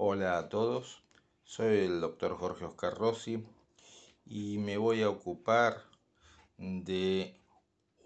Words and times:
Hola 0.00 0.38
a 0.38 0.48
todos, 0.48 1.02
soy 1.42 1.78
el 1.78 2.00
doctor 2.00 2.38
Jorge 2.38 2.64
Oscar 2.66 2.94
Rossi 2.96 3.44
y 4.26 4.56
me 4.58 4.76
voy 4.76 5.02
a 5.02 5.10
ocupar 5.10 5.82
de 6.56 7.36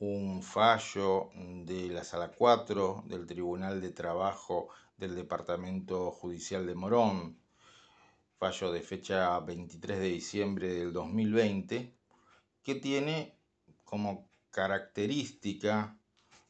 un 0.00 0.42
fallo 0.42 1.28
de 1.34 1.88
la 1.88 2.02
Sala 2.02 2.32
4 2.32 3.04
del 3.08 3.26
Tribunal 3.26 3.82
de 3.82 3.90
Trabajo 3.90 4.70
del 4.96 5.14
Departamento 5.14 6.10
Judicial 6.12 6.66
de 6.66 6.74
Morón, 6.74 7.38
fallo 8.38 8.72
de 8.72 8.80
fecha 8.80 9.38
23 9.40 9.98
de 9.98 10.08
diciembre 10.08 10.72
del 10.72 10.94
2020, 10.94 11.94
que 12.62 12.74
tiene 12.76 13.36
como 13.84 14.30
característica 14.50 15.98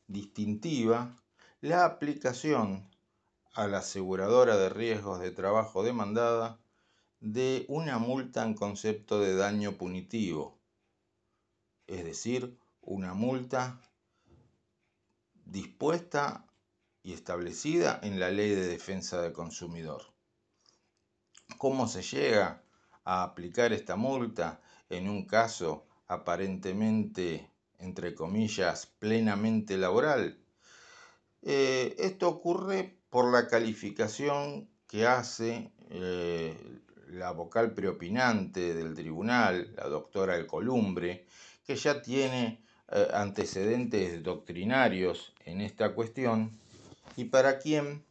distintiva 0.06 1.16
la 1.60 1.84
aplicación 1.84 2.91
a 3.52 3.66
la 3.66 3.78
aseguradora 3.78 4.56
de 4.56 4.68
riesgos 4.68 5.20
de 5.20 5.30
trabajo 5.30 5.82
demandada 5.82 6.58
de 7.20 7.66
una 7.68 7.98
multa 7.98 8.44
en 8.44 8.54
concepto 8.54 9.20
de 9.20 9.36
daño 9.36 9.72
punitivo, 9.72 10.58
es 11.86 12.04
decir, 12.04 12.58
una 12.80 13.14
multa 13.14 13.80
dispuesta 15.44 16.46
y 17.02 17.12
establecida 17.12 18.00
en 18.02 18.18
la 18.18 18.30
Ley 18.30 18.50
de 18.50 18.66
Defensa 18.66 19.20
del 19.20 19.32
Consumidor. 19.32 20.02
¿Cómo 21.58 21.86
se 21.86 22.02
llega 22.02 22.62
a 23.04 23.22
aplicar 23.22 23.72
esta 23.72 23.96
multa 23.96 24.60
en 24.88 25.08
un 25.08 25.26
caso 25.26 25.86
aparentemente, 26.08 27.50
entre 27.78 28.14
comillas, 28.14 28.86
plenamente 28.86 29.76
laboral? 29.76 30.41
Eh, 31.42 31.96
esto 31.98 32.28
ocurre 32.28 32.96
por 33.10 33.32
la 33.32 33.48
calificación 33.48 34.68
que 34.86 35.06
hace 35.06 35.72
eh, 35.90 36.56
la 37.08 37.32
vocal 37.32 37.74
preopinante 37.74 38.74
del 38.74 38.94
tribunal, 38.94 39.74
la 39.76 39.88
doctora 39.88 40.36
El 40.36 40.46
Columbre, 40.46 41.26
que 41.66 41.74
ya 41.76 42.00
tiene 42.00 42.62
eh, 42.90 43.08
antecedentes 43.12 44.22
doctrinarios 44.22 45.34
en 45.44 45.60
esta 45.60 45.94
cuestión 45.94 46.50
y 47.16 47.24
para 47.24 47.58
quien 47.58 48.04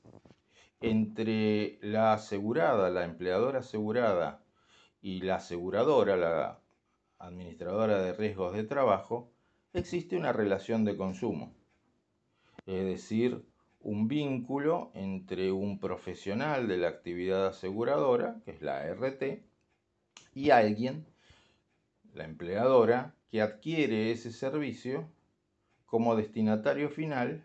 entre 0.81 1.77
la 1.81 2.13
asegurada, 2.13 2.89
la 2.89 3.05
empleadora 3.05 3.59
asegurada 3.59 4.43
y 5.01 5.21
la 5.21 5.35
aseguradora, 5.35 6.17
la 6.17 6.59
administradora 7.19 8.01
de 8.01 8.13
riesgos 8.13 8.53
de 8.53 8.63
trabajo, 8.63 9.31
existe 9.73 10.17
una 10.17 10.33
relación 10.33 10.83
de 10.83 10.97
consumo. 10.97 11.60
Es 12.65 12.85
decir, 12.85 13.45
un 13.79 14.07
vínculo 14.07 14.91
entre 14.93 15.51
un 15.51 15.79
profesional 15.79 16.67
de 16.67 16.77
la 16.77 16.89
actividad 16.89 17.47
aseguradora, 17.47 18.41
que 18.45 18.51
es 18.51 18.61
la 18.61 18.85
RT, 18.85 19.43
y 20.33 20.51
alguien, 20.51 21.05
la 22.13 22.25
empleadora, 22.25 23.15
que 23.29 23.41
adquiere 23.41 24.11
ese 24.11 24.31
servicio 24.31 25.09
como 25.85 26.15
destinatario 26.15 26.89
final 26.89 27.43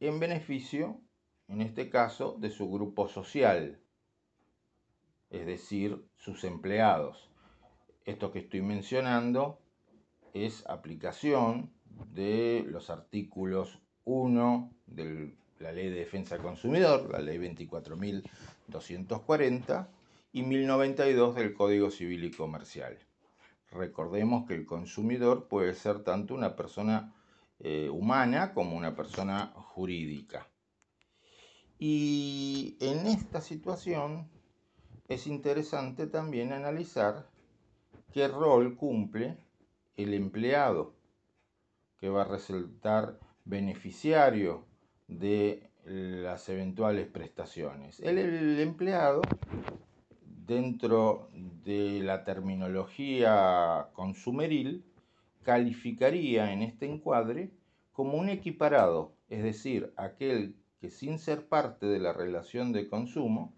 en 0.00 0.20
beneficio, 0.20 1.00
en 1.48 1.62
este 1.62 1.88
caso, 1.88 2.36
de 2.38 2.50
su 2.50 2.70
grupo 2.70 3.08
social, 3.08 3.80
es 5.30 5.46
decir, 5.46 6.04
sus 6.16 6.44
empleados. 6.44 7.30
Esto 8.04 8.32
que 8.32 8.40
estoy 8.40 8.62
mencionando 8.62 9.60
es 10.34 10.66
aplicación 10.66 11.72
de 12.12 12.64
los 12.68 12.90
artículos 12.90 13.80
1 14.08 14.72
de 14.86 15.36
la 15.58 15.72
Ley 15.72 15.90
de 15.90 15.98
Defensa 15.98 16.34
del 16.34 16.42
Consumidor, 16.42 17.10
la 17.10 17.18
Ley 17.18 17.36
24.240, 17.38 19.86
y 20.32 20.42
1092 20.42 21.34
del 21.34 21.52
Código 21.52 21.90
Civil 21.90 22.24
y 22.24 22.30
Comercial. 22.30 22.98
Recordemos 23.70 24.46
que 24.46 24.54
el 24.54 24.64
consumidor 24.64 25.46
puede 25.48 25.74
ser 25.74 26.04
tanto 26.04 26.34
una 26.34 26.56
persona 26.56 27.14
eh, 27.60 27.90
humana 27.90 28.54
como 28.54 28.74
una 28.76 28.96
persona 28.96 29.52
jurídica. 29.54 30.48
Y 31.78 32.78
en 32.80 33.06
esta 33.06 33.42
situación 33.42 34.30
es 35.06 35.26
interesante 35.26 36.06
también 36.06 36.54
analizar 36.54 37.28
qué 38.12 38.26
rol 38.26 38.74
cumple 38.76 39.36
el 39.96 40.14
empleado, 40.14 40.94
que 42.00 42.08
va 42.08 42.22
a 42.22 42.28
resultar 42.28 43.20
beneficiario 43.48 44.66
de 45.08 45.70
las 45.84 46.48
eventuales 46.48 47.06
prestaciones. 47.06 47.98
El, 48.00 48.60
empleado, 48.60 49.22
dentro 50.46 51.30
de 51.32 52.00
la 52.02 52.24
terminología 52.24 53.88
consumeril, 53.94 54.84
calificaría 55.42 56.52
en 56.52 56.62
este 56.62 56.86
encuadre 56.86 57.50
como 57.92 58.18
un 58.18 58.28
equiparado, 58.28 59.12
es 59.30 59.42
decir, 59.42 59.92
aquel 59.96 60.54
que 60.80 60.90
sin 60.90 61.18
ser 61.18 61.48
parte 61.48 61.86
de 61.86 61.98
la 61.98 62.12
relación 62.12 62.72
de 62.72 62.86
consumo, 62.86 63.54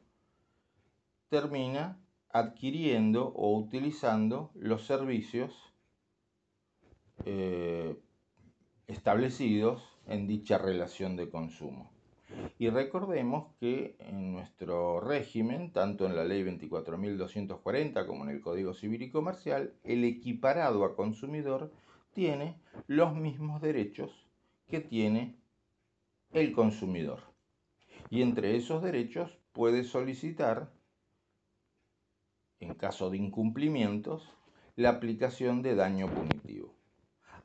termina 1.29 1.99
adquiriendo 2.33 3.29
o 3.35 3.59
utilizando 3.59 4.51
los 4.55 4.87
servicios 4.87 5.53
eh, 7.25 7.97
establecidos 8.91 9.83
en 10.07 10.27
dicha 10.27 10.59
relación 10.59 11.17
de 11.17 11.31
consumo. 11.31 11.91
Y 12.59 12.71
recordemos 12.71 13.55
que 13.59 13.97
en 14.01 14.33
nuestro 14.33 15.01
régimen, 15.01 15.73
tanto 15.73 16.07
en 16.07 16.17
la 16.17 16.25
ley 16.25 16.43
24.240 16.45 18.07
como 18.07 18.25
en 18.25 18.31
el 18.31 18.41
Código 18.41 18.75
Civil 18.75 19.03
y 19.03 19.11
Comercial, 19.11 19.75
el 19.85 20.05
equiparado 20.05 20.85
a 20.85 20.95
consumidor 20.95 21.73
tiene 22.13 22.57
los 22.87 23.15
mismos 23.15 23.61
derechos 23.61 24.11
que 24.69 24.81
tiene 24.81 25.37
el 26.33 26.53
consumidor. 26.53 27.21
Y 28.11 28.23
entre 28.23 28.57
esos 28.57 28.83
derechos 28.83 29.39
puede 29.53 29.85
solicitar, 29.85 30.73
en 32.61 32.75
caso 32.75 33.11
de 33.11 33.19
incumplimientos, 33.19 34.29
la 34.77 34.91
aplicación 34.91 35.63
de 35.63 35.75
daño 35.75 36.09
punitivo. 36.09 36.75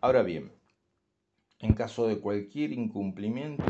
Ahora 0.02 0.22
bien, 0.22 0.52
en 1.60 1.74
caso 1.74 2.08
de 2.08 2.20
cualquier 2.20 2.72
incumplimiento? 2.72 3.66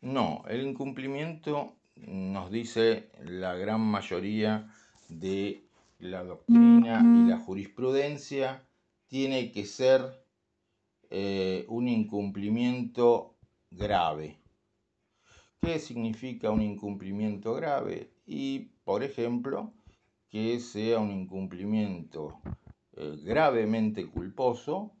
No, 0.00 0.42
el 0.48 0.66
incumplimiento 0.66 1.74
nos 1.96 2.50
dice 2.50 3.10
la 3.24 3.54
gran 3.54 3.80
mayoría 3.80 4.68
de 5.08 5.64
la 5.98 6.24
doctrina 6.24 7.00
y 7.00 7.28
la 7.30 7.38
jurisprudencia 7.38 8.62
tiene 9.06 9.52
que 9.52 9.64
ser 9.64 10.24
eh, 11.10 11.64
un 11.68 11.88
incumplimiento 11.88 13.36
grave. 13.70 14.38
¿Qué 15.60 15.78
significa 15.78 16.50
un 16.50 16.62
incumplimiento 16.62 17.54
grave? 17.54 18.10
Y, 18.26 18.70
por 18.84 19.04
ejemplo, 19.04 19.72
que 20.28 20.58
sea 20.58 20.98
un 20.98 21.12
incumplimiento 21.12 22.40
eh, 22.96 23.18
gravemente 23.22 24.06
culposo 24.06 24.92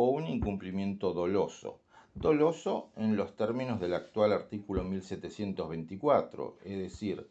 o 0.00 0.10
un 0.10 0.28
incumplimiento 0.28 1.12
doloso. 1.12 1.80
Doloso 2.14 2.92
en 2.94 3.16
los 3.16 3.34
términos 3.34 3.80
del 3.80 3.94
actual 3.94 4.32
artículo 4.32 4.84
1724, 4.84 6.58
es 6.64 6.78
decir, 6.78 7.28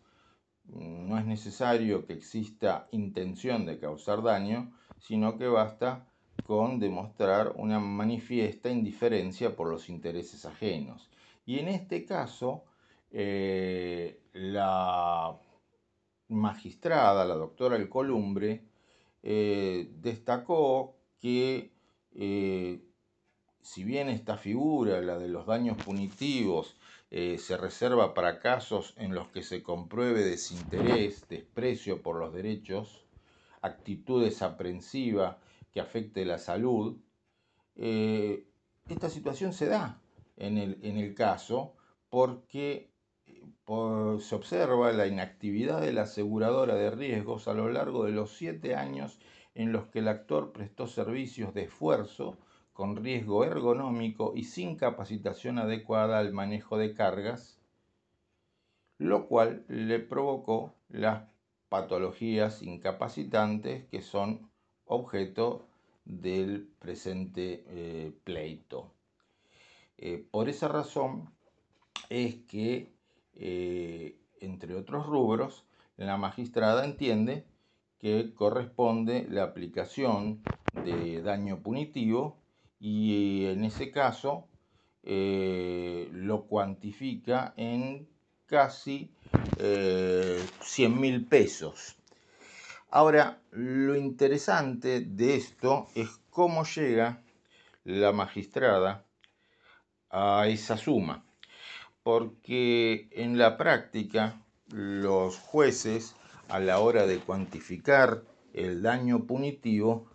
no 0.65 1.17
es 1.17 1.25
necesario 1.25 2.05
que 2.05 2.11
exista 2.11 2.89
intención 2.91 3.65
de 3.65 3.79
causar 3.79 4.21
daño, 4.21 4.73
sino 4.99 5.37
que 5.37 5.47
basta 5.47 6.09
con 6.45 6.77
demostrar 6.77 7.53
una 7.55 7.79
manifiesta 7.79 8.69
indiferencia 8.69 9.55
por 9.55 9.69
los 9.69 9.87
intereses 9.87 10.45
ajenos. 10.45 11.09
Y 11.45 11.59
en 11.59 11.69
este 11.69 12.03
caso, 12.03 12.65
eh, 13.11 14.19
la 14.33 15.37
magistrada, 16.27 17.23
la 17.23 17.35
doctora 17.35 17.77
El 17.77 17.87
Columbre, 17.87 18.65
eh, 19.23 19.89
destacó 20.01 20.97
que 21.21 21.76
eh, 22.17 22.81
si 23.61 23.83
bien 23.83 24.09
esta 24.09 24.37
figura, 24.37 25.01
la 25.01 25.19
de 25.19 25.27
los 25.27 25.45
daños 25.45 25.77
punitivos, 25.77 26.75
eh, 27.11 27.37
se 27.37 27.57
reserva 27.57 28.13
para 28.13 28.39
casos 28.39 28.95
en 28.97 29.13
los 29.13 29.29
que 29.29 29.43
se 29.43 29.61
compruebe 29.61 30.23
desinterés, 30.23 31.27
desprecio 31.29 32.01
por 32.01 32.17
los 32.17 32.33
derechos, 32.33 33.05
actitud 33.61 34.23
desaprensiva 34.23 35.39
que 35.71 35.79
afecte 35.79 36.25
la 36.25 36.39
salud, 36.39 36.97
eh, 37.75 38.47
esta 38.89 39.09
situación 39.09 39.53
se 39.53 39.67
da 39.67 40.01
en 40.37 40.57
el, 40.57 41.13
caso 41.13 41.75
porque 42.09 42.89
se 43.65 44.35
observa 44.35 44.91
la 44.91 45.07
inactividad 45.07 45.81
de 45.81 45.93
la 45.93 46.03
aseguradora 46.03 46.75
de 46.75 46.89
riesgos 46.89 47.47
a 47.47 47.53
lo 47.53 47.69
largo 47.69 48.05
de 48.05 48.11
los 48.11 48.31
siete 48.31 48.75
años 48.75 49.19
en 49.57 49.71
los 49.71 49.87
que 49.87 49.99
el 49.99 50.07
actor 50.07 50.51
prestó 50.51 50.85
servicios 50.85 51.51
de 51.55 51.63
esfuerzo 51.63 52.37
con 52.73 52.95
riesgo 52.95 53.43
ergonómico 53.43 54.33
y 54.35 54.43
sin 54.43 54.75
capacitación 54.75 55.57
adecuada 55.57 56.19
al 56.19 56.31
manejo 56.31 56.77
de 56.77 56.93
cargas, 56.93 57.59
lo 58.99 59.27
cual 59.27 59.65
le 59.67 59.97
provocó 59.97 60.75
las 60.89 61.23
patologías 61.69 62.61
incapacitantes 62.61 63.85
que 63.85 64.03
son 64.03 64.47
objeto 64.85 65.67
del 66.05 66.69
presente 66.77 67.63
eh, 67.65 68.11
pleito. 68.23 68.93
Eh, 69.97 70.23
por 70.29 70.49
esa 70.49 70.67
razón 70.67 71.31
es 72.09 72.35
que, 72.47 72.93
eh, 73.33 74.19
entre 74.39 74.75
otros 74.75 75.07
rubros, 75.07 75.65
la 75.95 76.15
magistrada 76.17 76.85
entiende 76.85 77.43
que 77.99 78.33
corresponde 78.33 79.27
la 79.29 79.43
aplicación 79.43 80.43
de 80.85 81.21
daño 81.21 81.59
punitivo 81.61 82.37
y 82.79 83.45
en 83.45 83.63
ese 83.63 83.91
caso 83.91 84.47
lo 85.03 86.45
cuantifica 86.47 87.53
en 87.57 88.07
casi 88.45 89.11
100 89.57 90.99
mil 90.99 91.25
pesos. 91.25 91.97
Ahora, 92.89 93.41
lo 93.51 93.95
interesante 93.95 95.01
de 95.01 95.35
esto 95.35 95.87
es 95.95 96.09
cómo 96.29 96.63
llega 96.63 97.21
la 97.83 98.11
magistrada 98.11 99.05
a 100.09 100.47
esa 100.47 100.77
suma, 100.77 101.25
porque 102.03 103.09
en 103.11 103.37
la 103.37 103.57
práctica 103.57 104.41
los 104.67 105.37
jueces 105.37 106.15
a 106.49 106.59
la 106.59 106.79
hora 106.79 107.05
de 107.05 107.19
cuantificar 107.19 108.23
el 108.53 108.81
daño 108.81 109.25
punitivo 109.25 110.09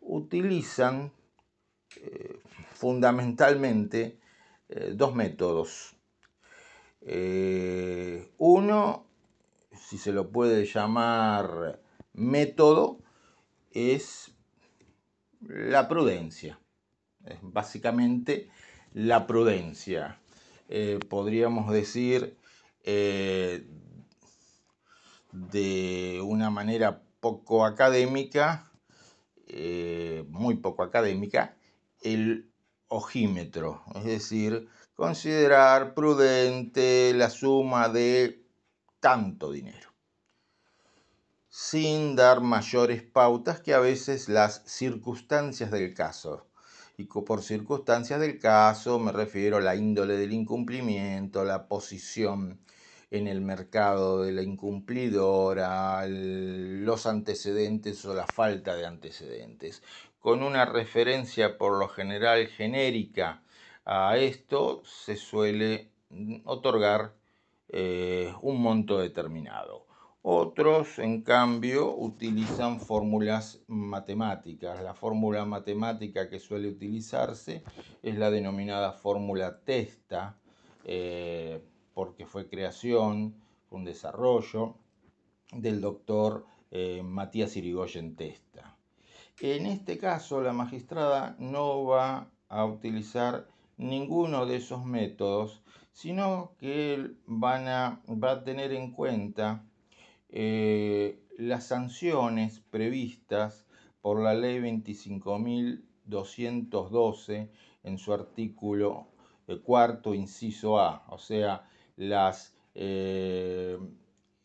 utilizan 0.00 1.12
eh, 1.96 2.40
fundamentalmente 2.74 4.18
eh, 4.68 4.92
dos 4.94 5.14
métodos. 5.14 5.96
Eh, 7.00 8.32
uno, 8.38 9.06
si 9.72 9.98
se 9.98 10.12
lo 10.12 10.30
puede 10.30 10.64
llamar 10.66 11.80
método 12.12 12.98
es 13.70 14.32
la 15.40 15.88
prudencia. 15.88 16.58
Es 17.24 17.38
básicamente 17.42 18.50
la 18.92 19.26
prudencia. 19.26 20.18
Podríamos 21.08 21.72
decir 21.72 22.36
de 25.50 26.20
una 26.24 26.50
manera 26.50 27.02
poco 27.20 27.64
académica, 27.64 28.70
eh, 29.48 30.24
muy 30.28 30.56
poco 30.56 30.82
académica, 30.82 31.56
el 32.00 32.50
ojímetro, 32.88 33.82
es 33.94 34.04
decir, 34.04 34.68
considerar 34.94 35.94
prudente 35.94 37.12
la 37.14 37.30
suma 37.30 37.88
de 37.88 38.44
tanto 39.00 39.50
dinero 39.50 39.96
sin 41.58 42.16
dar 42.16 42.42
mayores 42.42 43.02
pautas 43.02 43.62
que 43.62 43.72
a 43.72 43.78
veces 43.78 44.28
las 44.28 44.62
circunstancias 44.66 45.70
del 45.70 45.94
caso. 45.94 46.46
Y 46.98 47.04
por 47.04 47.42
circunstancias 47.42 48.20
del 48.20 48.38
caso 48.38 48.98
me 48.98 49.10
refiero 49.10 49.56
a 49.56 49.62
la 49.62 49.74
índole 49.74 50.18
del 50.18 50.34
incumplimiento, 50.34 51.46
la 51.46 51.66
posición 51.66 52.60
en 53.10 53.28
el 53.28 53.40
mercado 53.40 54.22
de 54.22 54.32
la 54.32 54.42
incumplidora, 54.42 56.06
los 56.08 57.06
antecedentes 57.06 58.04
o 58.04 58.14
la 58.14 58.26
falta 58.26 58.74
de 58.74 58.86
antecedentes. 58.86 59.82
Con 60.18 60.42
una 60.42 60.64
referencia 60.64 61.56
por 61.58 61.78
lo 61.78 61.88
general 61.88 62.48
genérica 62.48 63.42
a 63.84 64.16
esto 64.16 64.82
se 64.84 65.16
suele 65.16 65.90
otorgar 66.44 67.14
eh, 67.68 68.34
un 68.42 68.60
monto 68.60 68.98
determinado. 68.98 69.86
Otros, 70.22 70.98
en 70.98 71.22
cambio, 71.22 71.94
utilizan 71.94 72.80
fórmulas 72.80 73.60
matemáticas. 73.68 74.82
La 74.82 74.92
fórmula 74.92 75.44
matemática 75.44 76.28
que 76.28 76.40
suele 76.40 76.68
utilizarse 76.68 77.62
es 78.02 78.18
la 78.18 78.32
denominada 78.32 78.90
fórmula 78.90 79.60
testa, 79.60 80.36
eh, 80.84 81.60
porque 82.16 82.24
fue 82.24 82.48
creación, 82.48 83.34
un 83.68 83.84
desarrollo 83.84 84.76
del 85.52 85.82
doctor 85.82 86.46
eh, 86.70 87.02
Matías 87.02 87.54
Irigoyen 87.58 88.16
Testa. 88.16 88.78
En 89.38 89.66
este 89.66 89.98
caso, 89.98 90.40
la 90.40 90.54
magistrada 90.54 91.36
no 91.38 91.84
va 91.84 92.30
a 92.48 92.64
utilizar 92.64 93.46
ninguno 93.76 94.46
de 94.46 94.56
esos 94.56 94.86
métodos, 94.86 95.60
sino 95.92 96.52
que 96.58 97.10
van 97.26 97.68
a, 97.68 98.00
va 98.08 98.30
a 98.30 98.44
tener 98.44 98.72
en 98.72 98.92
cuenta 98.92 99.66
eh, 100.30 101.22
las 101.36 101.66
sanciones 101.66 102.60
previstas 102.70 103.66
por 104.00 104.22
la 104.22 104.32
ley 104.32 104.58
25.212 104.60 107.50
en 107.82 107.98
su 107.98 108.14
artículo 108.14 109.08
eh, 109.48 109.60
cuarto, 109.60 110.14
inciso 110.14 110.80
A, 110.80 111.04
o 111.10 111.18
sea, 111.18 111.68
las 111.96 112.54
eh, 112.74 113.78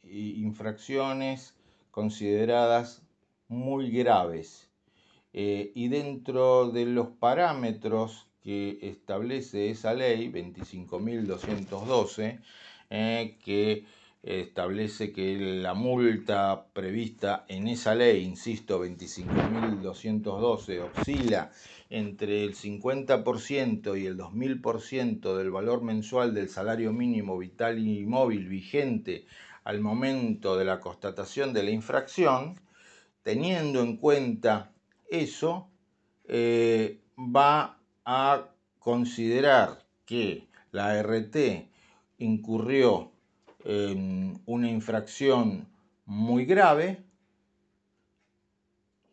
infracciones 0.03 1.55
consideradas 1.91 3.03
muy 3.47 3.91
graves. 3.91 4.67
y 5.33 5.87
dentro 5.87 6.71
de 6.71 6.85
los 6.85 7.07
parámetros 7.07 8.27
que 8.43 8.79
establece 8.81 9.69
esa 9.69 9.93
ley 9.93 10.29
25.212, 10.29 12.41
que 12.89 13.85
establece 14.23 15.11
que 15.11 15.35
la 15.37 15.73
multa 15.73 16.67
prevista 16.73 17.45
en 17.47 17.67
esa 17.67 17.95
ley, 17.95 18.23
insisto, 18.23 18.85
25.212, 18.85 20.79
oscila 20.79 21.51
entre 21.89 22.43
el 22.43 22.55
50% 22.55 23.99
y 23.99 24.05
el 24.05 24.17
2.000% 24.17 25.35
del 25.35 25.51
valor 25.51 25.81
mensual 25.81 26.33
del 26.33 26.49
salario 26.49 26.93
mínimo 26.93 27.37
vital 27.37 27.79
y 27.79 28.05
móvil 28.05 28.47
vigente 28.47 29.25
al 29.63 29.81
momento 29.81 30.57
de 30.57 30.65
la 30.65 30.79
constatación 30.79 31.53
de 31.53 31.63
la 31.63 31.71
infracción, 31.71 32.59
teniendo 33.23 33.81
en 33.81 33.97
cuenta 33.97 34.71
eso, 35.09 35.67
eh, 36.27 37.01
va 37.17 37.77
a 38.05 38.49
considerar 38.79 39.85
que 40.05 40.47
la 40.71 40.97
RT 41.01 41.69
incurrió 42.17 43.10
una 43.63 44.69
infracción 44.69 45.67
muy 46.05 46.45
grave 46.45 47.03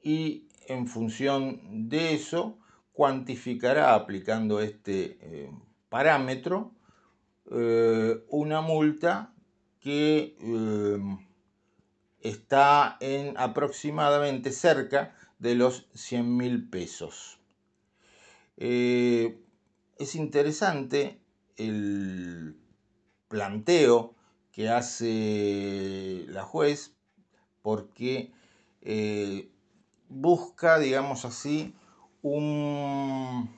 y 0.02 0.49
en 0.68 0.87
función 0.87 1.88
de 1.88 2.14
eso 2.14 2.58
cuantificará 2.92 3.94
aplicando 3.94 4.61
este 4.61 5.18
eh, 5.20 5.50
parámetro 5.88 6.73
eh, 7.50 8.25
una 8.28 8.61
multa 8.61 9.32
que 9.80 10.37
em, 10.40 11.18
está 12.20 12.96
en 13.00 13.34
aproximadamente 13.38 14.50
cerca 14.50 15.14
de 15.38 15.54
los 15.54 15.88
100 15.94 16.37
mil 16.37 16.68
pesos. 16.68 17.38
Eh, 18.56 19.38
es 19.99 20.14
interesante 20.16 21.20
el 21.56 22.56
planteo 23.28 24.16
que 24.52 24.69
hace 24.69 26.25
la 26.28 26.43
juez 26.43 26.95
porque 27.62 28.33
eh, 28.83 29.50
busca, 30.09 30.78
digamos 30.78 31.25
así, 31.25 31.75
un, 32.23 33.50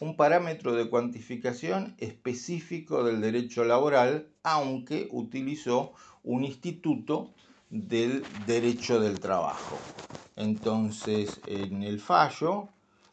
un 0.00 0.16
parámetro 0.16 0.72
de 0.72 0.88
cuantificación 0.88 1.94
específico 1.98 3.04
del 3.04 3.20
derecho 3.20 3.64
laboral, 3.64 4.28
aunque 4.42 5.08
utilizó 5.12 5.92
un 6.22 6.44
instituto 6.44 7.30
del 7.70 8.24
derecho 8.46 9.00
del 9.00 9.20
trabajo. 9.20 9.78
Entonces, 10.36 11.40
en 11.46 11.82
el 11.82 12.00
fallo, 12.00 12.68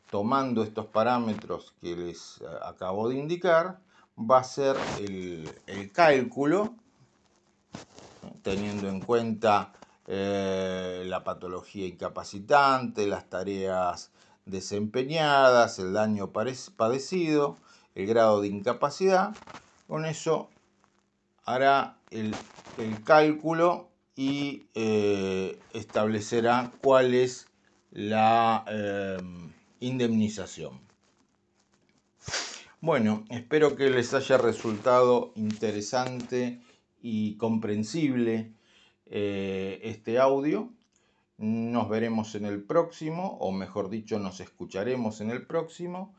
tomando 0.10 0.64
estos 0.64 0.88
parámetros 0.88 1.74
que 1.82 1.96
les 1.96 2.42
eh, 2.42 2.46
acabo 2.64 3.10
de 3.10 3.18
indicar, 3.18 3.80
va 4.18 4.39
a 4.39 4.44
ser 4.44 4.75
el, 5.00 5.91
cálculo, 5.91 6.75
teniendo 8.41 8.88
en 8.89 9.01
cuenta 9.01 9.74
eh, 10.08 11.03
la 11.06 11.24
patología 11.24 11.88
incapacitante, 11.88 13.08
las 13.08 13.30
tareas 13.30 14.12
desempeñadas, 14.46 15.80
el 15.80 15.94
daño 15.94 16.32
padecido, 16.32 17.58
el 17.96 18.08
grado 18.08 18.41
de 18.41 18.48
incapacidad. 18.48 19.36
Con 19.88 20.06
eso 20.06 20.50
hará 21.46 21.98
el, 22.10 22.36
cálculo 23.03 23.89
y 24.15 24.68
eh, 24.74 25.60
establecerá 25.74 26.72
cuál 26.82 27.13
es 27.13 27.48
la 27.91 28.63
eh, 28.68 29.18
indemnización. 29.80 30.91
Bueno, 32.84 33.26
espero 33.30 33.76
que 33.76 33.92
les 33.92 34.12
haya 34.16 34.40
resultado 34.40 35.34
interesante 35.36 36.60
y 37.00 37.36
comprensible 37.36 38.54
eh, 39.06 39.80
este 39.84 40.18
audio. 40.18 40.68
Nos 41.38 41.90
veremos 41.90 42.34
en 42.34 42.46
el 42.46 42.64
próximo, 42.64 43.38
o 43.40 43.52
mejor 43.52 43.92
dicho, 43.92 44.18
nos 44.18 44.40
escucharemos 44.40 45.22
en 45.22 45.30
el 45.30 45.46
próximo. 45.46 46.16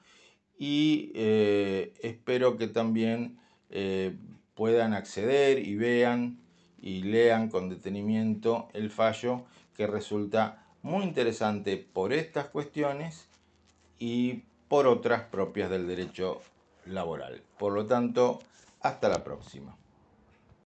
Y 0.57 1.11
eh, 1.17 1.95
espero 2.01 2.57
que 2.57 2.69
también 2.69 3.41
eh, 3.71 4.17
puedan 4.55 4.95
acceder 4.95 5.59
y 5.59 5.75
vean 5.75 6.39
y 6.81 7.03
lean 7.03 7.49
con 7.49 7.71
detenimiento 7.71 8.69
el 8.73 8.93
fallo 8.93 9.47
que 9.77 9.89
resulta 9.89 10.65
muy 10.83 11.03
interesante 11.03 11.77
por 11.77 12.13
estas 12.13 12.47
cuestiones 12.47 13.27
y 13.99 14.45
por 14.69 14.87
otras 14.87 15.23
propias 15.25 15.69
del 15.69 15.89
derecho 15.89 16.41
laboral. 16.87 17.43
Por 17.59 17.73
lo 17.73 17.87
tanto, 17.87 18.41
hasta 18.81 19.09
la 19.09 19.23
próxima. 19.25 19.77